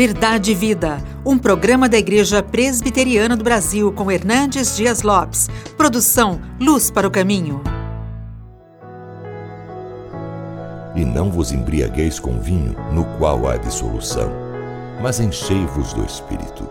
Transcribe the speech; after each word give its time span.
Verdade 0.00 0.52
e 0.52 0.54
Vida, 0.54 0.96
um 1.26 1.36
programa 1.36 1.86
da 1.86 1.98
Igreja 1.98 2.42
Presbiteriana 2.42 3.36
do 3.36 3.44
Brasil 3.44 3.92
com 3.92 4.10
Hernandes 4.10 4.74
Dias 4.74 5.02
Lopes. 5.02 5.50
Produção 5.76 6.40
Luz 6.58 6.90
para 6.90 7.06
o 7.06 7.10
Caminho. 7.10 7.60
E 10.96 11.04
não 11.04 11.30
vos 11.30 11.52
embriagueis 11.52 12.18
com 12.18 12.40
vinho, 12.40 12.74
no 12.90 13.04
qual 13.18 13.46
há 13.46 13.58
dissolução, 13.58 14.32
mas 15.02 15.20
enchei-vos 15.20 15.92
do 15.92 16.02
Espírito, 16.02 16.66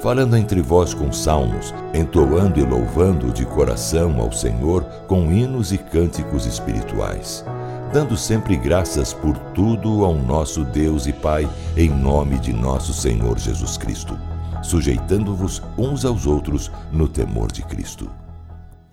falando 0.00 0.36
entre 0.36 0.62
vós 0.62 0.94
com 0.94 1.10
salmos, 1.10 1.74
entoando 1.92 2.60
e 2.60 2.62
louvando 2.62 3.32
de 3.32 3.44
coração 3.44 4.20
ao 4.20 4.30
Senhor 4.30 4.84
com 5.08 5.32
hinos 5.32 5.72
e 5.72 5.78
cânticos 5.78 6.46
espirituais 6.46 7.44
dando 7.92 8.18
sempre 8.18 8.54
graças 8.54 9.14
por 9.14 9.36
tudo 9.54 10.04
ao 10.04 10.14
nosso 10.14 10.62
Deus 10.62 11.06
e 11.06 11.12
Pai, 11.12 11.48
em 11.76 11.88
nome 11.88 12.38
de 12.38 12.52
nosso 12.52 12.92
Senhor 12.92 13.38
Jesus 13.38 13.78
Cristo, 13.78 14.18
sujeitando-vos 14.62 15.62
uns 15.76 16.04
aos 16.04 16.26
outros 16.26 16.70
no 16.92 17.08
temor 17.08 17.50
de 17.50 17.64
Cristo. 17.64 18.10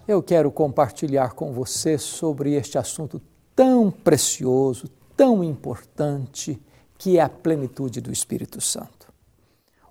Eu 0.08 0.24
quero 0.24 0.50
compartilhar 0.50 1.34
com 1.34 1.52
você 1.52 1.98
sobre 1.98 2.54
este 2.54 2.78
assunto 2.78 3.22
tão 3.54 3.92
precioso, 3.92 4.88
tão 5.18 5.44
importante, 5.44 6.62
que 6.98 7.18
é 7.18 7.22
a 7.22 7.28
plenitude 7.28 8.00
do 8.00 8.14
Espírito 8.14 8.62
Santo. 8.62 9.12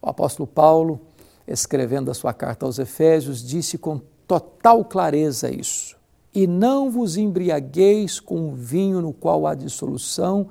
O 0.01 0.09
apóstolo 0.09 0.47
Paulo, 0.47 0.99
escrevendo 1.47 2.11
a 2.11 2.15
sua 2.15 2.33
carta 2.33 2.65
aos 2.65 2.79
Efésios, 2.79 3.47
disse 3.47 3.77
com 3.77 4.01
total 4.27 4.83
clareza 4.83 5.51
isso 5.51 5.95
e 6.35 6.47
não 6.47 6.91
vos 6.91 7.17
embriagueis 7.17 8.19
com 8.19 8.49
o 8.49 8.55
vinho 8.55 9.01
no 9.01 9.13
qual 9.13 9.47
há 9.47 9.55
dissolução, 9.55 10.49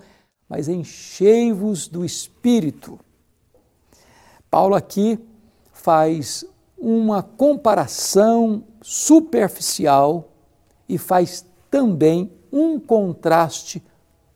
mas 0.47 0.69
enchei-vos 0.69 1.87
do 1.87 2.05
espírito. 2.05 2.97
Paulo 4.49 4.75
aqui 4.75 5.19
faz 5.73 6.45
uma 6.77 7.21
comparação 7.21 8.63
superficial 8.81 10.29
e 10.87 10.97
faz 10.97 11.45
também 11.69 12.31
um 12.51 12.79
contraste 12.79 13.83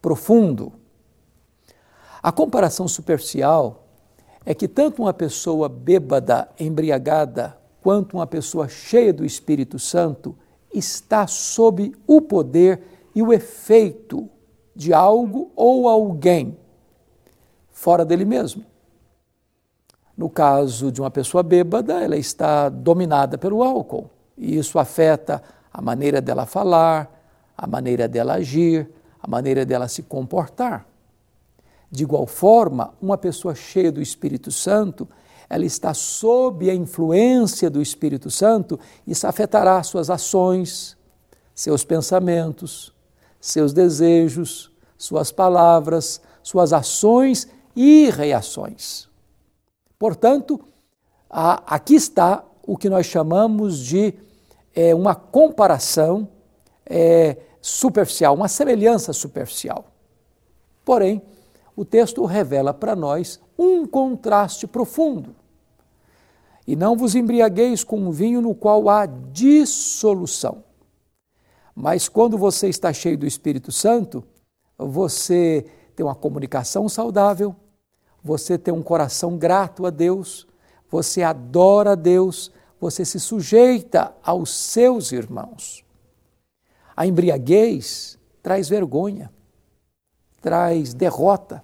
profundo. 0.01 0.73
A 2.21 2.31
comparação 2.31 2.87
superficial 2.87 3.85
é 4.45 4.53
que 4.53 4.67
tanto 4.67 5.03
uma 5.03 5.13
pessoa 5.13 5.69
bêbada, 5.69 6.49
embriagada, 6.59 7.57
quanto 7.81 8.17
uma 8.17 8.27
pessoa 8.27 8.67
cheia 8.67 9.13
do 9.13 9.23
Espírito 9.23 9.77
Santo 9.77 10.35
está 10.77 11.27
sob 11.27 11.93
o 12.05 12.21
poder 12.21 12.81
e 13.15 13.21
o 13.21 13.33
efeito 13.33 14.29
de 14.75 14.93
algo 14.93 15.51
ou 15.55 15.87
alguém 15.89 16.57
fora 17.71 18.03
dele 18.03 18.25
mesmo. 18.25 18.63
No 20.17 20.29
caso 20.29 20.91
de 20.91 20.99
uma 20.99 21.11
pessoa 21.11 21.43
bêbada, 21.43 22.03
ela 22.03 22.17
está 22.17 22.69
dominada 22.69 23.37
pelo 23.37 23.61
álcool, 23.61 24.09
e 24.35 24.57
isso 24.57 24.79
afeta 24.79 25.43
a 25.71 25.79
maneira 25.79 26.19
dela 26.19 26.47
falar, 26.47 27.07
a 27.55 27.67
maneira 27.67 28.07
dela 28.07 28.33
agir, 28.33 28.89
a 29.21 29.27
maneira 29.27 29.63
dela 29.63 29.87
se 29.87 30.01
comportar. 30.01 30.87
De 31.91 32.03
igual 32.03 32.25
forma, 32.25 32.93
uma 32.99 33.17
pessoa 33.17 33.53
cheia 33.53 33.91
do 33.91 34.01
Espírito 34.01 34.51
Santo, 34.51 35.07
ela 35.49 35.65
está 35.65 35.93
sob 35.93 36.69
a 36.69 36.75
influência 36.75 37.69
do 37.69 37.81
Espírito 37.81 38.29
Santo, 38.29 38.79
isso 39.05 39.25
afetará 39.25 39.81
suas 39.83 40.09
ações, 40.09 40.97
seus 41.55 41.83
pensamentos, 41.83 42.93
seus 43.39 43.73
desejos, 43.73 44.71
suas 44.97 45.31
palavras, 45.31 46.21
suas 46.43 46.73
ações 46.73 47.47
e 47.75 48.09
reações. 48.09 49.07
Portanto, 49.97 50.59
aqui 51.29 51.95
está 51.95 52.43
o 52.65 52.77
que 52.77 52.89
nós 52.89 53.05
chamamos 53.05 53.79
de 53.79 54.13
é, 54.75 54.93
uma 54.93 55.15
comparação 55.15 56.27
é, 56.85 57.37
superficial, 57.61 58.35
uma 58.35 58.47
semelhança 58.47 59.13
superficial. 59.13 59.85
Porém, 60.85 61.21
o 61.77 61.85
texto 61.85 62.25
revela 62.25 62.73
para 62.73 62.95
nós 62.95 63.39
um 63.55 63.85
contraste 63.85 64.65
profundo. 64.65 65.35
E 66.65 66.75
não 66.75 66.97
vos 66.97 67.13
embriagueis 67.13 67.83
com 67.83 67.99
um 67.99 68.09
vinho 68.09 68.41
no 68.41 68.55
qual 68.55 68.89
há 68.89 69.05
dissolução. 69.05 70.63
Mas 71.75 72.09
quando 72.09 72.35
você 72.35 72.67
está 72.67 72.91
cheio 72.91 73.15
do 73.15 73.27
Espírito 73.27 73.71
Santo, 73.71 74.23
você 74.75 75.67
tem 75.95 76.03
uma 76.03 76.15
comunicação 76.15 76.89
saudável, 76.89 77.55
você 78.23 78.57
tem 78.57 78.73
um 78.73 78.81
coração 78.81 79.37
grato 79.37 79.85
a 79.85 79.91
Deus, 79.91 80.47
você 80.89 81.21
adora 81.21 81.91
a 81.91 81.95
Deus, 81.95 82.51
você 82.81 83.05
se 83.05 83.19
sujeita 83.19 84.15
aos 84.23 84.49
seus 84.49 85.11
irmãos. 85.11 85.85
A 86.95 87.05
embriaguez 87.05 88.17
traz 88.41 88.67
vergonha 88.67 89.31
traz 90.41 90.93
derrota, 90.93 91.63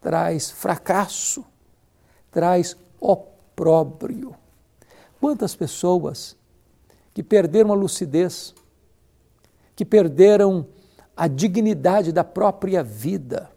traz 0.00 0.50
fracasso, 0.50 1.44
traz 2.30 2.76
opróbrio. 3.00 4.34
Quantas 5.20 5.56
pessoas 5.56 6.36
que 7.12 7.22
perderam 7.22 7.72
a 7.72 7.74
lucidez, 7.74 8.54
que 9.74 9.84
perderam 9.84 10.66
a 11.16 11.26
dignidade 11.28 12.12
da 12.12 12.24
própria 12.24 12.82
vida 12.82 13.50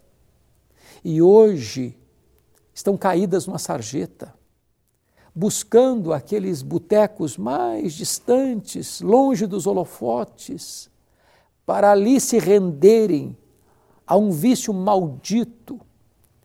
e 1.04 1.20
hoje 1.20 1.96
estão 2.72 2.96
caídas 2.96 3.46
numa 3.46 3.58
sarjeta, 3.58 4.34
buscando 5.34 6.12
aqueles 6.12 6.62
botecos 6.62 7.36
mais 7.36 7.92
distantes, 7.92 9.00
longe 9.00 9.46
dos 9.46 9.66
holofotes, 9.66 10.90
para 11.66 11.90
ali 11.90 12.20
se 12.20 12.38
renderem 12.38 13.36
a 14.08 14.16
um 14.16 14.30
vício 14.30 14.72
maldito 14.72 15.78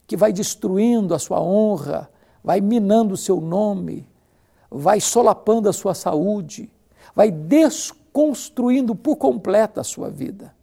que 0.05 0.17
vai 0.17 0.33
destruindo 0.33 1.15
a 1.15 1.19
sua 1.19 1.41
honra, 1.41 2.11
vai 2.43 2.59
minando 2.59 3.13
o 3.13 3.17
seu 3.17 3.39
nome, 3.39 4.05
vai 4.69 4.99
solapando 4.99 5.69
a 5.69 5.73
sua 5.73 5.93
saúde, 5.93 6.69
vai 7.15 7.31
desconstruindo 7.31 8.93
por 8.93 9.15
completo 9.15 9.79
a 9.79 9.83
sua 9.83 10.09
vida. 10.09 10.53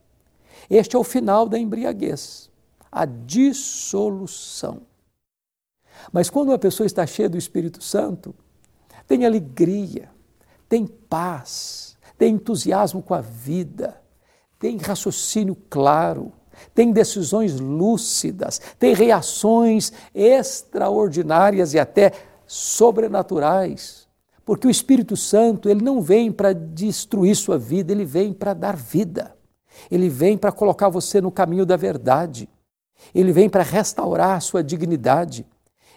Este 0.69 0.94
é 0.94 0.99
o 0.99 1.03
final 1.03 1.49
da 1.49 1.59
embriaguez, 1.59 2.50
a 2.93 3.06
dissolução. 3.06 4.82
Mas 6.12 6.28
quando 6.28 6.50
uma 6.50 6.59
pessoa 6.59 6.87
está 6.87 7.06
cheia 7.06 7.31
do 7.31 7.38
Espírito 7.38 7.82
Santo, 7.82 8.34
tem 9.06 9.25
alegria, 9.25 10.11
tem 10.69 10.87
paz, 10.87 11.97
tem 12.19 12.34
entusiasmo 12.34 13.03
com 13.03 13.15
a 13.15 13.22
vida, 13.22 14.03
tem 14.59 14.77
raciocínio 14.77 15.56
claro, 15.71 16.31
tem 16.75 16.93
decisões 16.93 17.59
lúcidas, 17.59 18.60
tem 18.78 18.94
reações 18.94 19.93
extraordinárias 20.15 21.75
e 21.75 21.78
até 21.78 22.12
sobrenaturais. 22.47 24.09
Porque 24.44 24.66
o 24.66 24.70
Espírito 24.70 25.16
Santo, 25.16 25.69
ele 25.69 25.82
não 25.82 26.00
vem 26.00 26.32
para 26.32 26.53
destruir 26.53 27.37
sua 27.37 27.59
vida, 27.59 27.93
ele 27.93 28.04
vem 28.04 28.32
para 28.32 28.53
dar 28.53 28.76
vida. 28.76 29.37
Ele 29.91 30.09
vem 30.09 30.37
para 30.37 30.50
colocar 30.50 30.88
você 30.88 31.20
no 31.20 31.31
caminho 31.31 31.65
da 31.65 31.76
verdade. 31.76 32.49
Ele 33.15 33.32
vem 33.32 33.49
para 33.49 33.62
restaurar 33.62 34.37
a 34.37 34.41
sua 34.41 34.62
dignidade. 34.62 35.47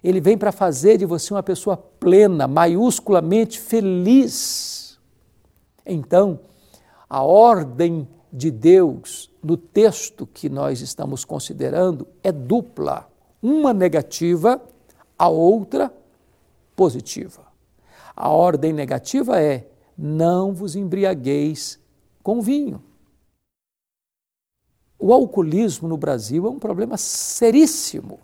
Ele 0.03 0.22
vem 0.22 0.38
para 0.38 0.52
fazer 0.52 0.97
de 0.97 1.06
você 1.06 1.34
uma 1.34 1.41
pessoa 1.41 1.75
plena, 1.75 2.47
maiusculamente 2.47 3.59
feliz. 3.59 5.00
Então, 5.85 6.40
a 7.09 7.23
ordem 7.23 8.07
de 8.31 8.52
Deus 8.52 9.33
no 9.44 9.58
texto 9.58 10.26
que 10.26 10.50
nós 10.50 10.80
estamos 10.80 11.26
considerando 11.26 12.08
é 12.24 12.31
dupla. 12.31 13.09
Uma 13.42 13.74
negativa, 13.74 14.62
a 15.20 15.28
outra 15.28 15.94
positiva. 16.76 17.46
A 18.16 18.29
ordem 18.29 18.72
negativa 18.72 19.41
é: 19.41 19.67
não 19.97 20.53
vos 20.53 20.76
embriagueis 20.76 21.78
com 22.23 22.41
vinho. 22.41 22.82
O 24.97 25.12
alcoolismo 25.12 25.90
no 25.90 25.97
Brasil 25.97 26.47
é 26.47 26.50
um 26.50 26.59
problema 26.59 26.96
seríssimo. 26.97 28.22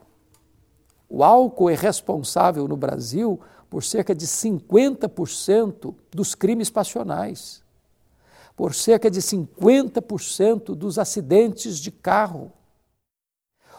O 1.10 1.24
álcool 1.24 1.70
é 1.70 1.76
responsável 1.76 2.68
no 2.68 2.78
Brasil 2.78 3.38
por 3.70 3.84
cerca 3.84 4.16
de 4.16 4.26
50% 4.26 5.94
dos 6.12 6.34
crimes 6.34 6.70
passionais 6.70 7.62
por 8.60 8.76
cerca 8.76 9.10
de 9.10 9.22
50% 9.22 10.76
dos 10.76 11.00
acidentes 11.00 11.80
de 11.80 11.90
carro. 11.92 12.52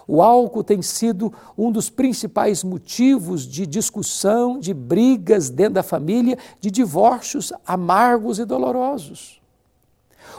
O 0.08 0.22
álcool 0.22 0.64
tem 0.64 0.80
sido 0.80 1.30
um 1.56 1.70
dos 1.70 1.90
principais 1.90 2.64
motivos 2.64 3.46
de 3.46 3.66
discussão, 3.66 4.58
de 4.58 4.72
brigas 4.72 5.50
dentro 5.50 5.74
da 5.74 5.82
família, 5.82 6.38
de 6.58 6.70
divórcios 6.70 7.52
amargos 7.66 8.38
e 8.38 8.46
dolorosos. 8.46 9.42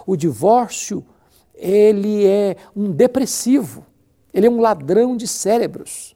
O 0.08 0.16
divórcio, 0.16 1.06
ele 1.54 2.26
é 2.26 2.58
um 2.76 2.92
depressivo, 2.92 3.86
ele 4.34 4.48
é 4.48 4.50
um 4.50 4.60
ladrão 4.60 5.16
de 5.16 5.28
cérebros. 5.28 6.16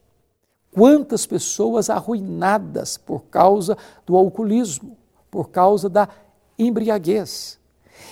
quantas 0.74 1.28
pessoas 1.28 1.92
arruinadas 1.92 2.98
por 2.98 3.26
causa 3.26 3.78
do 4.04 4.18
alcoolismo, 4.18 4.98
por 5.30 5.50
causa 5.52 5.88
da 5.88 6.10
embriaguez. 6.58 7.64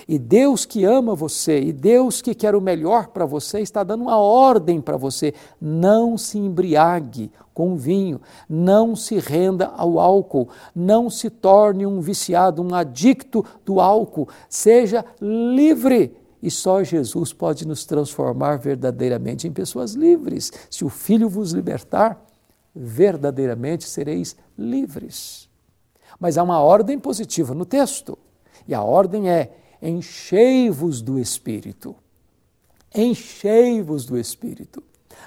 E 0.07 0.19
Deus 0.19 0.65
que 0.65 0.83
ama 0.83 1.15
você, 1.15 1.62
e 1.62 1.71
Deus 1.71 2.21
que 2.21 2.35
quer 2.35 2.56
o 2.56 2.62
melhor 2.62 3.07
para 3.07 3.25
você, 3.25 3.62
está 3.62 3.83
dando 3.83 4.01
uma 4.01 4.18
ordem 4.18 4.81
para 4.81 4.97
você: 4.97 5.33
não 5.62 6.18
se 6.18 6.38
embriague 6.38 7.31
com 7.53 7.75
vinho, 7.75 8.19
não 8.50 8.95
se 8.95 9.18
renda 9.18 9.68
ao 9.75 10.00
álcool, 10.00 10.50
não 10.75 11.09
se 11.09 11.30
torne 11.30 11.85
um 11.85 12.01
viciado, 12.01 12.62
um 12.62 12.74
adicto 12.74 13.45
do 13.65 13.80
álcool, 13.80 14.27
seja 14.50 15.06
livre. 15.21 16.18
E 16.41 16.51
só 16.51 16.83
Jesus 16.83 17.31
pode 17.31 17.65
nos 17.65 17.85
transformar 17.85 18.57
verdadeiramente 18.57 19.47
em 19.47 19.51
pessoas 19.51 19.94
livres. 19.94 20.51
Se 20.69 20.83
o 20.83 20.89
Filho 20.89 21.30
vos 21.30 21.51
libertar, 21.51 22.21
verdadeiramente 22.75 23.88
sereis 23.88 24.35
livres. 24.57 25.47
Mas 26.19 26.38
há 26.38 26.44
uma 26.44 26.59
ordem 26.59 27.00
positiva 27.00 27.53
no 27.53 27.65
texto, 27.65 28.18
e 28.68 28.74
a 28.74 28.81
ordem 28.81 29.30
é: 29.30 29.51
enchei-vos 29.83 31.01
do 31.01 31.19
Espírito. 31.19 31.95
Enchei-vos 32.95 34.06
do 34.06 34.18
Espírito. 34.18 34.81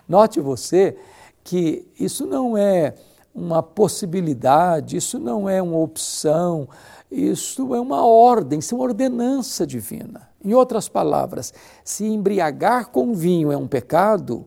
Note 0.08 0.40
você 0.40 0.96
que 1.44 1.86
isso 1.98 2.26
não 2.26 2.56
é 2.56 2.94
uma 3.34 3.62
possibilidade, 3.62 4.96
isso 4.96 5.18
não 5.18 5.48
é 5.48 5.60
uma 5.60 5.76
opção, 5.76 6.68
isso 7.10 7.74
é 7.74 7.80
uma 7.80 8.04
ordem, 8.04 8.58
isso 8.58 8.74
é 8.74 8.78
uma 8.78 8.84
ordenança 8.84 9.66
divina. 9.66 10.28
Em 10.42 10.54
outras 10.54 10.88
palavras, 10.88 11.52
se 11.84 12.06
embriagar 12.06 12.88
com 12.88 13.14
vinho 13.14 13.52
é 13.52 13.56
um 13.56 13.68
pecado, 13.68 14.46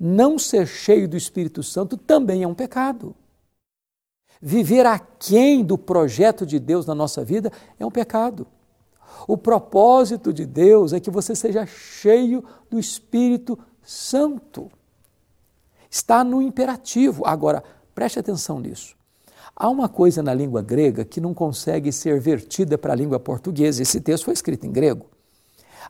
não 0.00 0.38
ser 0.38 0.66
cheio 0.66 1.06
do 1.06 1.16
Espírito 1.16 1.62
Santo 1.62 1.96
também 1.96 2.42
é 2.42 2.48
um 2.48 2.54
pecado. 2.54 3.14
Viver 4.40 4.86
aquém 4.86 5.62
do 5.64 5.76
projeto 5.76 6.46
de 6.46 6.58
Deus 6.58 6.86
na 6.86 6.94
nossa 6.94 7.24
vida 7.24 7.52
é 7.78 7.84
um 7.84 7.90
pecado. 7.90 8.46
O 9.26 9.36
propósito 9.36 10.32
de 10.32 10.44
Deus 10.44 10.92
é 10.92 11.00
que 11.00 11.10
você 11.10 11.34
seja 11.34 11.66
cheio 11.66 12.44
do 12.70 12.78
Espírito 12.78 13.58
Santo. 13.82 14.70
Está 15.90 16.24
no 16.24 16.42
imperativo. 16.42 17.26
Agora, 17.26 17.62
preste 17.94 18.18
atenção 18.18 18.60
nisso. 18.60 18.96
Há 19.56 19.68
uma 19.68 19.88
coisa 19.88 20.22
na 20.22 20.34
língua 20.34 20.62
grega 20.62 21.04
que 21.04 21.20
não 21.20 21.32
consegue 21.32 21.92
ser 21.92 22.20
vertida 22.20 22.76
para 22.76 22.92
a 22.92 22.96
língua 22.96 23.20
portuguesa. 23.20 23.82
Esse 23.82 24.00
texto 24.00 24.24
foi 24.24 24.34
escrito 24.34 24.66
em 24.66 24.72
grego. 24.72 25.06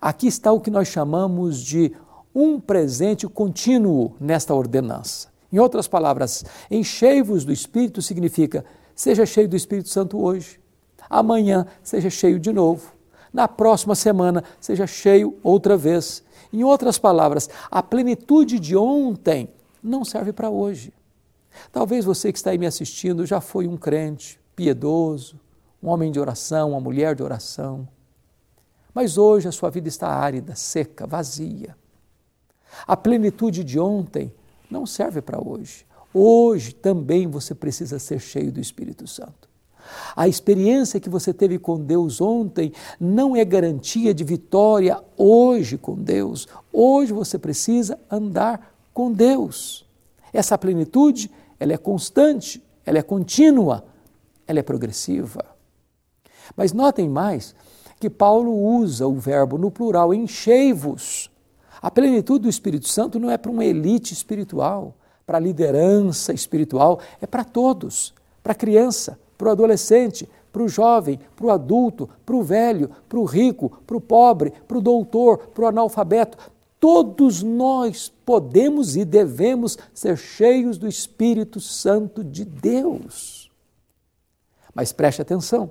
Aqui 0.01 0.27
está 0.27 0.53
o 0.53 0.61
que 0.61 0.71
nós 0.71 0.89
chamamos 0.89 1.61
de 1.61 1.93
um 2.35 2.61
presente 2.61 3.27
contínuo 3.27 4.15
nesta 4.21 4.55
ordenança. 4.55 5.29
Em 5.53 5.59
outras 5.59 5.87
palavras, 5.87 6.45
enchei-vos 6.71 7.45
do 7.45 7.53
Espírito 7.53 8.03
significa 8.03 8.65
seja 8.95 9.27
cheio 9.27 9.49
do 9.49 9.57
Espírito 9.57 9.89
Santo 9.89 10.23
hoje, 10.23 10.61
amanhã 11.09 11.67
seja 11.83 12.09
cheio 12.11 12.39
de 12.39 12.53
novo, 12.53 12.93
na 13.35 13.49
próxima 13.49 13.97
semana 13.97 14.45
seja 14.61 14.87
cheio 14.87 15.37
outra 15.43 15.77
vez. 15.77 16.23
Em 16.53 16.63
outras 16.63 16.99
palavras, 16.99 17.51
a 17.69 17.83
plenitude 17.83 18.61
de 18.61 18.77
ontem 18.77 19.49
não 19.83 20.05
serve 20.05 20.33
para 20.33 20.49
hoje. 20.49 20.93
Talvez 21.73 22.05
você 22.05 22.31
que 22.33 22.39
está 22.39 22.51
aí 22.51 22.59
me 22.59 22.67
assistindo 22.67 23.27
já 23.27 23.41
foi 23.41 23.67
um 23.67 23.77
crente 23.77 24.39
piedoso, 24.55 25.41
um 25.83 25.89
homem 25.89 26.13
de 26.13 26.21
oração, 26.21 26.71
uma 26.71 26.81
mulher 26.81 27.17
de 27.17 27.25
oração. 27.25 27.89
Mas 28.95 29.19
hoje 29.19 29.49
a 29.49 29.53
sua 29.53 29.69
vida 29.69 29.89
está 29.89 30.09
árida, 30.09 30.55
seca, 30.55 31.05
vazia. 31.05 31.77
A 32.87 32.97
plenitude 32.97 33.65
de 33.65 33.81
ontem 33.81 34.33
não 34.71 34.87
serve 34.87 35.21
para 35.21 35.43
hoje. 35.43 35.85
Hoje 36.13 36.73
também 36.73 37.27
você 37.27 37.53
precisa 37.53 37.99
ser 37.99 38.21
cheio 38.21 38.53
do 38.53 38.61
Espírito 38.61 39.09
Santo. 39.09 39.49
A 40.17 40.29
experiência 40.29 41.01
que 41.01 41.09
você 41.09 41.33
teve 41.33 41.59
com 41.59 41.79
Deus 41.81 42.21
ontem 42.21 42.73
não 42.99 43.35
é 43.35 43.45
garantia 43.45 44.15
de 44.15 44.25
vitória 44.25 45.03
hoje 45.17 45.77
com 45.77 45.95
Deus. 45.95 46.47
Hoje 46.73 47.13
você 47.13 47.39
precisa 47.39 47.99
andar 48.11 48.75
com 48.93 49.13
Deus. 49.13 49.85
Essa 50.33 50.59
plenitude, 50.59 51.31
ela 51.59 51.73
é 51.73 51.77
constante, 51.77 52.63
ela 52.85 52.99
é 52.99 53.03
contínua, 53.03 53.85
ela 54.47 54.59
é 54.59 54.63
progressiva. 54.63 55.45
Mas 56.57 56.73
notem 56.73 57.09
mais 57.09 57.55
que 57.99 58.11
Paulo 58.11 58.53
usa 58.53 59.07
o 59.07 59.15
verbo 59.15 59.57
no 59.57 59.71
plural, 59.71 60.13
enchei-vos. 60.13 61.31
A 61.81 61.91
plenitude 61.91 62.45
do 62.45 62.49
Espírito 62.49 62.89
Santo 62.89 63.19
não 63.19 63.31
é 63.31 63.39
para 63.39 63.51
uma 63.51 63.65
elite 63.65 64.13
espiritual, 64.13 64.95
para 65.27 65.39
a 65.39 65.41
liderança 65.41 66.33
espiritual, 66.33 67.01
é 67.21 67.27
para 67.27 67.45
todos, 67.45 68.15
para 68.43 68.53
a 68.53 68.57
criança, 68.57 69.19
para 69.37 69.49
o 69.49 69.51
adolescente, 69.53 70.29
para 70.53 70.63
o 70.63 70.69
jovem, 70.69 71.19
para 71.35 71.47
o 71.47 71.51
adulto, 71.51 72.09
para 72.25 72.37
o 72.37 72.43
velho, 72.43 72.91
para 73.09 73.19
o 73.19 73.25
rico, 73.25 73.83
para 73.87 73.97
o 73.97 74.01
pobre, 74.01 74.53
para 74.69 74.79
o 74.79 74.81
doutor, 74.81 75.39
para 75.49 75.65
o 75.65 75.67
analfabeto. 75.67 76.39
Todos 76.79 77.43
nós 77.43 78.13
podemos 78.25 78.97
e 78.97 79.05
devemos 79.05 79.77
ser 79.93 80.17
cheios 80.17 80.79
do 80.79 80.87
Espírito 80.87 81.61
Santo 81.61 82.23
de 82.23 82.45
Deus. 82.45 83.51
Mas 84.75 84.93
preste 84.93 85.23
atenção, 85.23 85.71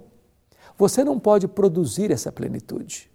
você 0.78 1.04
não 1.04 1.20
pode 1.20 1.48
produzir 1.48 2.12
essa 2.12 2.32
plenitude. 2.32 3.10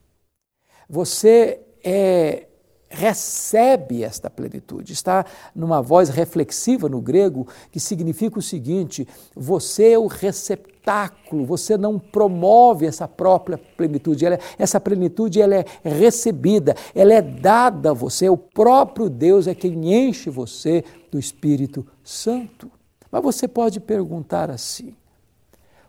Você 0.89 1.61
é 1.85 2.48
recebe 2.89 4.03
esta 4.03 4.31
plenitude. 4.31 4.93
Está 4.93 5.25
numa 5.55 5.83
voz 5.83 6.09
reflexiva 6.09 6.89
no 6.89 7.01
grego 7.01 7.47
que 7.71 7.79
significa 7.79 8.39
o 8.39 8.43
seguinte: 8.43 9.07
você 9.35 9.93
é 9.93 9.99
o 9.99 10.07
receptáculo, 10.07 11.45
você 11.45 11.77
não 11.77 11.99
promove 11.99 12.87
essa 12.87 13.07
própria 13.07 13.59
plenitude. 13.59 14.25
Ela, 14.25 14.39
essa 14.59 14.81
plenitude 14.81 15.41
ela 15.41 15.57
é 15.57 15.65
recebida, 15.85 16.75
ela 16.95 17.13
é 17.13 17.23
dada 17.23 17.91
a 17.91 17.95
você. 17.95 18.29
O 18.29 18.37
próprio 18.37 19.09
Deus 19.11 19.47
é 19.47 19.55
quem 19.55 19.95
enche 19.95 20.31
você 20.31 20.85
do 21.11 21.19
Espírito 21.19 21.87
Santo. 22.03 22.71
Mas 23.11 23.23
você 23.23 23.47
pode 23.47 23.81
perguntar 23.81 24.51
assim: 24.51 24.95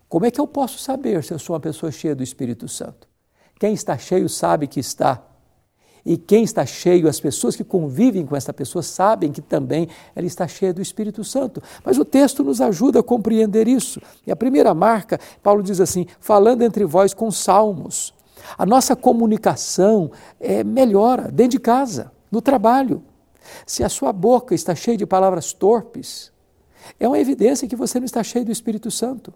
como 0.07 0.25
é 0.25 0.31
que 0.31 0.42
eu 0.42 0.48
posso 0.48 0.80
saber 0.80 1.24
se 1.24 1.34
eu 1.34 1.40
sou 1.40 1.54
uma 1.54 1.60
pessoa 1.60 1.92
cheia 1.92 2.16
do 2.16 2.24
Espírito 2.24 2.68
Santo? 2.68 3.07
Quem 3.60 3.74
está 3.74 3.98
cheio 3.98 4.30
sabe 4.30 4.68
que 4.68 4.80
está 4.80 5.22
e 6.06 6.18
quem 6.18 6.44
está 6.44 6.66
cheio, 6.66 7.07
as 7.07 7.19
pessoas 7.19 7.56
que 7.56 7.63
convivem 7.63 8.25
com 8.25 8.36
essa 8.36 8.54
pessoa 8.54 8.81
sabem 8.81 9.31
que 9.31 9.42
também 9.42 9.88
ela 10.16 10.25
está 10.25 10.48
cheia 10.48 10.74
do 10.74 10.81
Espírito 10.81 11.24
Santo. 11.24 11.62
Mas 11.84 11.98
o 11.98 12.06
texto 12.06 12.44
nos 12.44 12.62
ajuda 12.62 13.00
a 13.00 13.04
compreender 13.04 13.68
isso. 13.68 14.02
E 14.26 14.31
a 14.31 14.35
primeira 14.35 14.74
marca, 14.74 15.19
Paulo 15.44 15.62
diz 15.62 15.80
assim: 15.80 16.07
falando 16.19 16.62
entre 16.62 16.85
vós 16.85 17.14
com 17.14 17.30
salmos. 17.31 18.14
A 18.57 18.66
nossa 18.66 18.95
comunicação 18.95 20.12
é, 20.40 20.64
melhora 20.64 21.30
dentro 21.30 21.52
de 21.52 21.59
casa, 21.59 22.12
no 22.31 22.42
trabalho. 22.42 23.04
Se 23.66 23.83
a 23.83 23.90
sua 23.90 24.14
boca 24.14 24.56
está 24.56 24.74
cheia 24.74 24.97
de 24.97 25.06
palavras 25.06 25.54
torpes, 25.54 26.31
é 27.00 27.07
uma 27.07 27.19
evidência 27.19 27.68
que 27.68 27.76
você 27.76 28.00
não 28.00 28.06
está 28.06 28.24
cheio 28.24 28.45
do 28.45 28.52
Espírito 28.52 28.90
Santo. 28.90 29.33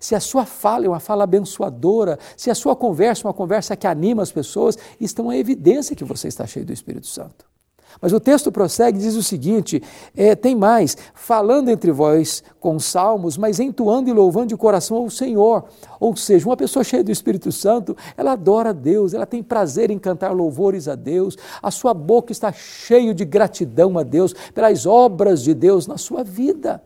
Se 0.00 0.14
a 0.14 0.20
sua 0.20 0.44
fala 0.44 0.86
é 0.86 0.88
uma 0.88 1.00
fala 1.00 1.24
abençoadora, 1.24 2.18
se 2.36 2.50
a 2.50 2.54
sua 2.54 2.76
conversa 2.76 3.22
é 3.22 3.26
uma 3.28 3.34
conversa 3.34 3.76
que 3.76 3.86
anima 3.86 4.22
as 4.22 4.32
pessoas, 4.32 4.78
isso 5.00 5.14
é 5.18 5.22
uma 5.22 5.36
evidência 5.36 5.96
que 5.96 6.04
você 6.04 6.28
está 6.28 6.46
cheio 6.46 6.64
do 6.64 6.72
Espírito 6.72 7.06
Santo. 7.06 7.54
Mas 8.00 8.12
o 8.12 8.20
texto 8.20 8.50
prossegue 8.50 8.98
diz 8.98 9.14
o 9.14 9.22
seguinte: 9.22 9.82
é, 10.16 10.34
tem 10.34 10.54
mais, 10.54 10.96
falando 11.14 11.68
entre 11.68 11.92
vós 11.92 12.42
com 12.60 12.78
salmos, 12.78 13.36
mas 13.36 13.60
entoando 13.60 14.08
e 14.08 14.12
louvando 14.12 14.48
de 14.48 14.56
coração 14.56 14.96
ao 14.96 15.10
Senhor. 15.10 15.64
Ou 16.00 16.16
seja, 16.16 16.46
uma 16.46 16.56
pessoa 16.56 16.84
cheia 16.84 17.04
do 17.04 17.12
Espírito 17.12 17.50
Santo, 17.52 17.96
ela 18.16 18.32
adora 18.32 18.70
a 18.70 18.72
Deus, 18.72 19.14
ela 19.14 19.26
tem 19.26 19.42
prazer 19.42 19.90
em 19.90 19.98
cantar 19.98 20.32
louvores 20.32 20.88
a 20.88 20.94
Deus, 20.94 21.36
a 21.62 21.70
sua 21.70 21.94
boca 21.94 22.32
está 22.32 22.52
cheia 22.52 23.14
de 23.14 23.24
gratidão 23.24 23.98
a 23.98 24.02
Deus 24.02 24.34
pelas 24.54 24.86
obras 24.86 25.42
de 25.42 25.54
Deus 25.54 25.86
na 25.86 25.96
sua 25.96 26.24
vida. 26.24 26.82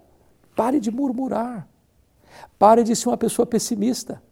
Pare 0.55 0.81
de 0.81 0.91
murmurar. 0.91 1.69
Pare 2.59 2.83
de 2.83 2.95
ser 2.95 3.09
uma 3.09 3.17
pessoa 3.17 3.47
pessimista. 3.47 4.23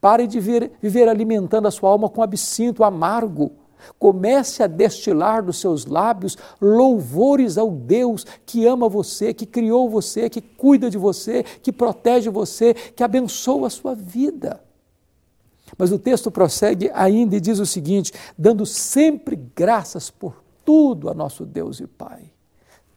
Pare 0.00 0.26
de 0.26 0.40
viver, 0.40 0.72
viver 0.80 1.08
alimentando 1.08 1.68
a 1.68 1.70
sua 1.70 1.90
alma 1.90 2.08
com 2.08 2.22
absinto 2.22 2.84
amargo. 2.84 3.52
Comece 3.98 4.62
a 4.62 4.68
destilar 4.68 5.42
dos 5.42 5.58
seus 5.58 5.86
lábios 5.86 6.36
louvores 6.60 7.58
ao 7.58 7.70
Deus 7.70 8.24
que 8.46 8.64
ama 8.66 8.88
você, 8.88 9.34
que 9.34 9.44
criou 9.44 9.88
você, 9.90 10.30
que 10.30 10.40
cuida 10.40 10.88
de 10.88 10.96
você, 10.96 11.42
que 11.42 11.72
protege 11.72 12.30
você, 12.30 12.74
que 12.74 13.02
abençoa 13.02 13.66
a 13.66 13.70
sua 13.70 13.94
vida. 13.94 14.62
Mas 15.76 15.90
o 15.90 15.98
texto 15.98 16.30
prossegue 16.30 16.90
ainda 16.94 17.34
e 17.34 17.40
diz 17.40 17.58
o 17.58 17.66
seguinte: 17.66 18.12
dando 18.38 18.64
sempre 18.64 19.34
graças 19.34 20.10
por 20.10 20.42
tudo 20.64 21.08
a 21.08 21.14
nosso 21.14 21.44
Deus 21.44 21.80
e 21.80 21.86
Pai. 21.86 22.30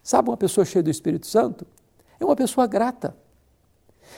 Sabe 0.04 0.30
uma 0.30 0.38
pessoa 0.38 0.66
cheia 0.66 0.84
do 0.84 0.90
Espírito 0.90 1.26
Santo? 1.26 1.66
É 2.20 2.26
uma 2.26 2.36
pessoa 2.36 2.68
grata 2.68 3.16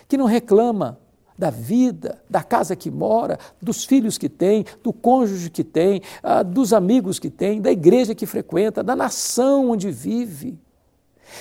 que 0.08 0.18
não 0.18 0.25
reclama 0.25 1.00
da 1.38 1.50
vida, 1.50 2.22
da 2.30 2.42
casa 2.42 2.75
que 2.75 2.89
mora, 2.89 3.38
dos 3.62 3.86
filhos 3.86 4.18
que 4.18 4.27
tem, 4.27 4.66
do 4.84 4.92
cônjuge 4.92 5.50
que 5.50 5.63
tem, 5.63 6.01
ah, 6.24 6.42
dos 6.42 6.74
amigos 6.74 7.20
que 7.20 7.30
tem, 7.30 7.62
da 7.62 7.72
igreja 7.72 8.16
que 8.16 8.25
frequenta, 8.25 8.84
da 8.84 8.96
nação 8.96 9.70
onde 9.70 9.92
vive. 9.92 10.58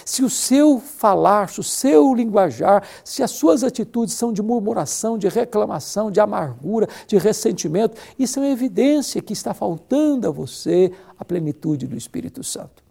Se 0.05 0.25
o 0.25 0.29
seu 0.29 0.81
falar, 0.81 1.49
se 1.49 1.61
o 1.61 1.63
seu 1.63 2.13
linguajar, 2.13 2.83
se 3.05 3.23
as 3.23 3.31
suas 3.31 3.63
atitudes 3.63 4.15
são 4.15 4.33
de 4.33 4.43
murmuração, 4.43 5.17
de 5.17 5.29
reclamação, 5.29 6.11
de 6.11 6.21
amargura, 6.21 6.89
de 7.07 7.17
ressentimento, 7.17 7.97
isso 8.19 8.39
é 8.39 8.43
uma 8.43 8.51
evidência 8.51 9.23
que 9.23 9.33
está 9.33 9.55
faltando 9.55 10.27
a 10.27 10.31
você 10.31 10.93
a 11.19 11.25
plenitude 11.25 11.87
do 11.87 11.97
Espírito 11.97 12.43
Santo. 12.43 12.86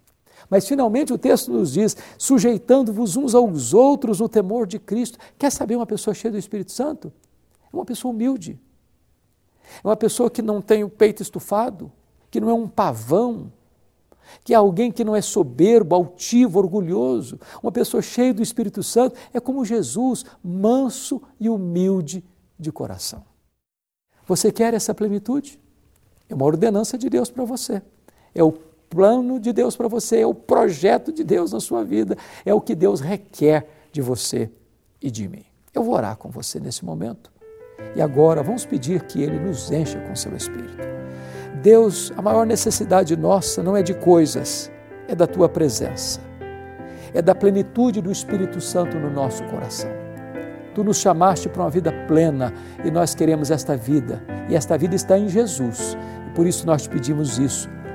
Mas 0.49 0.67
finalmente 0.67 1.13
o 1.13 1.17
texto 1.17 1.51
nos 1.51 1.73
diz: 1.73 1.95
sujeitando-vos 2.17 3.15
uns 3.15 3.33
aos 3.33 3.73
outros 3.73 4.19
no 4.19 4.29
temor 4.29 4.67
de 4.67 4.79
Cristo. 4.79 5.17
Quer 5.37 5.51
saber 5.51 5.75
uma 5.75 5.85
pessoa 5.85 6.13
cheia 6.13 6.31
do 6.31 6.37
Espírito 6.37 6.71
Santo? 6.71 7.11
É 7.71 7.75
uma 7.75 7.85
pessoa 7.85 8.13
humilde. 8.13 8.59
É 9.83 9.87
uma 9.87 9.95
pessoa 9.95 10.29
que 10.29 10.41
não 10.41 10.61
tem 10.61 10.83
o 10.83 10.89
peito 10.89 11.21
estufado, 11.21 11.91
que 12.29 12.39
não 12.39 12.49
é 12.49 12.53
um 12.53 12.67
pavão, 12.67 13.51
que 14.43 14.53
é 14.53 14.55
alguém 14.55 14.91
que 14.91 15.03
não 15.03 15.15
é 15.15 15.21
soberbo, 15.21 15.95
altivo, 15.95 16.59
orgulhoso. 16.59 17.39
Uma 17.61 17.71
pessoa 17.71 18.01
cheia 18.01 18.33
do 18.33 18.41
Espírito 18.41 18.83
Santo 18.83 19.15
é 19.33 19.39
como 19.39 19.65
Jesus, 19.65 20.25
manso 20.43 21.21
e 21.39 21.49
humilde 21.49 22.23
de 22.57 22.71
coração. 22.71 23.23
Você 24.27 24.51
quer 24.51 24.73
essa 24.73 24.93
plenitude? 24.93 25.59
É 26.27 26.33
uma 26.33 26.45
ordenança 26.45 26.97
de 26.97 27.09
Deus 27.09 27.29
para 27.29 27.45
você. 27.45 27.81
É 28.33 28.43
o 28.43 28.53
plano 28.95 29.41
de 29.41 29.51
Deus 29.51 29.75
para 29.75 29.89
você, 29.89 30.21
é 30.21 30.25
o 30.25 30.33
projeto 30.33 31.11
de 31.11 31.21
Deus 31.21 31.51
na 31.51 31.59
sua 31.59 31.83
vida, 31.83 32.17
é 32.45 32.53
o 32.53 32.61
que 32.61 32.73
Deus 32.73 33.01
requer 33.01 33.67
de 33.91 34.01
você 34.01 34.49
e 35.01 35.11
de 35.11 35.27
mim. 35.27 35.43
Eu 35.73 35.83
vou 35.83 35.95
orar 35.95 36.15
com 36.15 36.29
você 36.29 36.61
nesse 36.61 36.85
momento. 36.85 37.29
E 37.93 38.01
agora 38.01 38.41
vamos 38.41 38.65
pedir 38.65 39.01
que 39.03 39.21
Ele 39.21 39.37
nos 39.37 39.69
encha 39.69 39.99
com 39.99 40.15
seu 40.15 40.33
Espírito. 40.33 40.77
Deus, 41.61 42.13
a 42.15 42.21
maior 42.21 42.45
necessidade 42.45 43.17
nossa 43.17 43.61
não 43.61 43.75
é 43.75 43.83
de 43.83 43.93
coisas, 43.93 44.71
é 45.09 45.13
da 45.13 45.27
tua 45.27 45.49
presença, 45.49 46.21
é 47.13 47.21
da 47.21 47.35
plenitude 47.35 48.01
do 48.01 48.13
Espírito 48.13 48.61
Santo 48.61 48.97
no 48.97 49.09
nosso 49.09 49.43
coração. 49.45 49.91
Tu 50.73 50.85
nos 50.85 50.99
chamaste 50.99 51.49
para 51.49 51.63
uma 51.63 51.69
vida 51.69 51.91
plena 52.07 52.53
e 52.85 52.89
nós 52.89 53.13
queremos 53.13 53.51
esta 53.51 53.75
vida, 53.75 54.23
e 54.49 54.55
esta 54.55 54.77
vida 54.77 54.95
está 54.95 55.19
em 55.19 55.27
Jesus. 55.27 55.97
E 56.27 56.29
por 56.33 56.47
isso 56.47 56.65
nós 56.65 56.83
te 56.83 56.89
pedimos 56.89 57.37
isso, 57.37 57.69